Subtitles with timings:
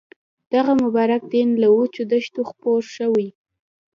[0.53, 3.27] دغه مبارک دین له وچو دښتو خپور شوی.